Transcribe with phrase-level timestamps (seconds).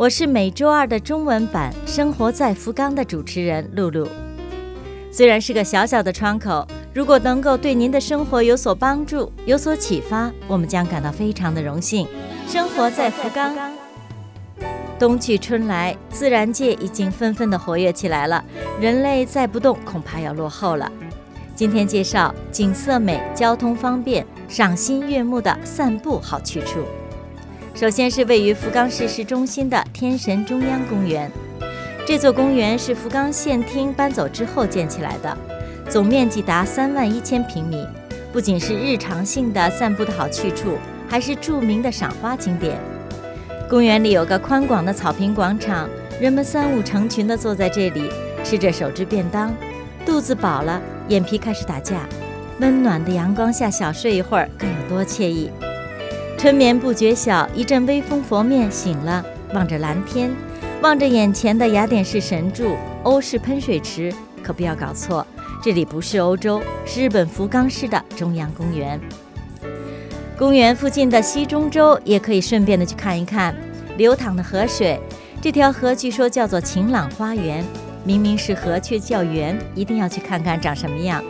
[0.00, 4.08] 我是每周二的中文版《生活在福冈》的主持人露露。
[5.12, 12.08] 虽然是个小小的窗口，如果能够对您的生活有所帮助、有所启发，我们将感到非常的荣幸。
[12.48, 13.54] 生活在福冈，
[14.98, 18.42] 冬去春来，自然界已经纷纷的活跃起来了。
[18.80, 20.90] 人类再不动，恐怕要落后了。
[21.54, 26.86] 今天介绍景色美、交通方便、赏心悦目的散步好去处。
[27.74, 31.30] 首先是位于福冈市市中心的天神中央公园。
[32.06, 35.36] 这座公园是福冈县厅搬走之后建起来的，
[35.88, 37.86] 总面积达三万一千平米，
[38.32, 40.76] 不仅是日常性的散步的好去处，
[41.08, 42.76] 还是著名的赏花景点。
[43.68, 45.88] 公园里有个宽广的草坪广场，
[46.20, 48.10] 人们三五成群地坐在这里，
[48.42, 49.54] 吃着手制便当，
[50.04, 52.06] 肚子饱了，眼皮开始打架。
[52.58, 55.50] 温暖的阳光下小睡一会儿，该有多惬意！
[56.40, 60.34] 春眠不觉晓，一阵微风拂面，醒了，望着蓝天，
[60.80, 64.10] 望着眼前的雅典式神柱欧式喷水池，
[64.42, 65.26] 可不要搞错，
[65.62, 68.98] 这里不是欧洲，是日本福冈市的中央公园。
[70.38, 73.54] 公园附近的西中洲也可以顺便的去看一看
[73.98, 74.98] 流淌的河水，
[75.42, 77.62] 这条河据说叫做晴朗花园，
[78.02, 81.22] 明明是河却叫园，一定要去看看长什么样。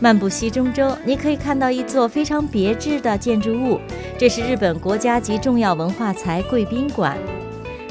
[0.00, 3.80] 漫步西中洲，你可以看到一座非常别致的建筑物。
[4.16, 7.18] 这是日本国家级重要文化财贵宾馆。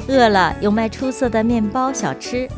[0.08, 2.48] 饿了有卖出色的面包小吃。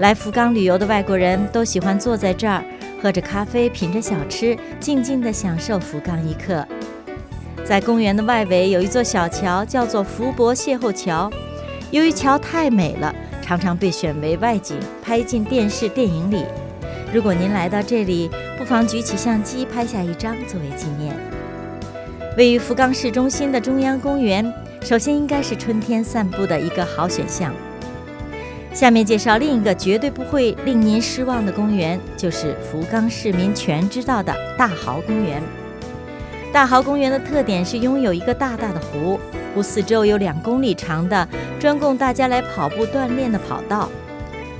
[0.00, 2.64] 来福冈旅游的外国人都喜欢坐在这儿，
[3.00, 6.66] 喝着咖啡，品着小吃，静静地享受福冈一刻。
[7.64, 11.30] 在公园的外围有一座小桥，叫做福伯邂逅桥。
[11.92, 16.44] 由于桥太美了，常常被选为外景，拍进电视电影里。
[17.12, 21.16] 如果您来到这里，不妨举起相机拍下一张作为纪念。
[22.36, 27.54] 位于福冈市中心的中央公园，首先应该是春天散步的一个好选项。
[28.74, 35.42] 下面介绍另一个绝对不会令您失望的公园，就是福冈市民全知道的大豪公园。
[36.52, 39.18] 大豪公园的特点是拥有一个大大的湖，
[39.54, 41.26] 湖四周有两公里长的
[41.58, 43.88] 专供大家来跑步锻炼的跑道，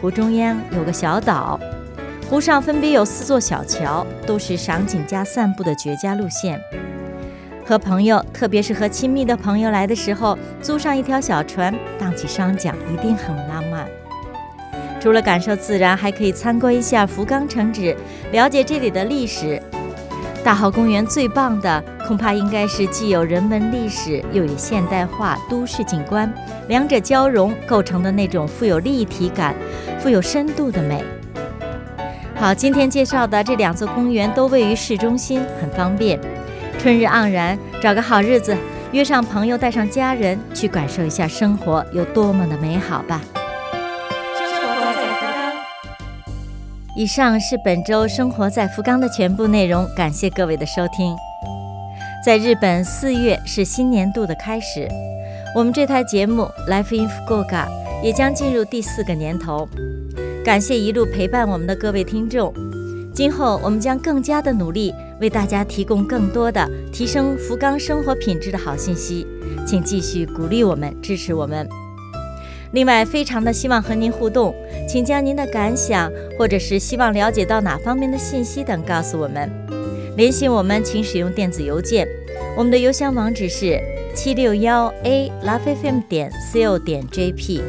[0.01, 1.61] 湖中央有个小岛，
[2.31, 6.61] 湖上分别有四座小桥，都是赏景加散步的绝佳路线。
[7.67, 13.85] 和朋友，特别是和亲密的朋友来的时候，租上一条小船，荡起双桨，一定很浪漫。
[15.01, 17.97] 除了感受自然，还可以参观一下福冈城址，
[18.31, 19.61] 了解这里的历史。
[20.45, 26.33] 大豪公园最棒的，恐怕应该是既有人文历史，又有现代化都市景观，
[26.69, 29.53] 两者交融构成的那种富有立体感、
[29.99, 31.05] 富有深度的美。
[32.41, 36.19] 好，今天介绍的这两座公园都位于市中心，很方便。
[36.79, 38.57] 春日盎然，找个好日子，
[38.93, 43.21] 约上朋友，带上家人，去感受一下生活有多么的美好吧。
[44.35, 45.53] 生活在福冈。
[46.97, 51.15] 以上是本周生活在福冈的全部内容，感谢各位的收听。
[52.25, 54.89] 在日本，四月是新年度的开始，
[55.55, 57.67] 我们这台节目《Life in Fukuoka》
[58.03, 59.69] 也将进入第四个年头。
[60.43, 62.53] 感谢一路陪伴我们的各位听众，
[63.13, 64.93] 今后我们将更加的努力。
[65.21, 69.27] 为大家提供更多的提升福冈生活品质的好信息，
[69.67, 71.69] 请继续鼓励我们，支持我们。
[72.73, 74.55] 另外，非常的希望和您互动，
[74.89, 79.51] 请将您的感想或者是希望了解到哪方面的信息等告诉我们。
[80.17, 82.09] 联系我们，请使用电子邮件，
[82.57, 83.79] 我们的邮箱网址是
[84.15, 87.61] 七六幺 a lovefm 点 co 点 jp。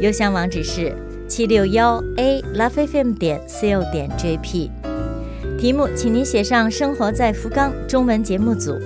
[0.00, 0.94] 邮箱网址是
[1.32, 4.70] 七六幺 a lovefm 点 co 点 jp。
[5.58, 8.78] 题目，请您写上“生活在福冈”中文节目组。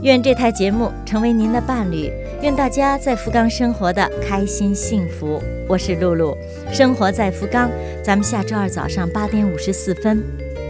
[0.00, 2.10] 愿这台节目成为您的伴侣，
[2.40, 5.42] 愿大家在福冈生活的开心幸福。
[5.68, 6.34] 我是露露，
[6.72, 7.70] 生活在福冈，
[8.02, 10.24] 咱们下周二早上八点五十四分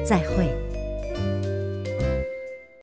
[0.04, 0.63] 再会。